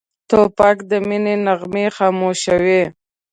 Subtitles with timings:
[0.29, 2.81] توپک د مینې نغمې خاموشوي.